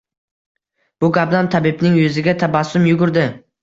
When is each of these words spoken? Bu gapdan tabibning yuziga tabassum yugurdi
Bu 1.05 1.11
gapdan 1.19 1.53
tabibning 1.59 2.01
yuziga 2.03 2.39
tabassum 2.47 2.93
yugurdi 2.95 3.33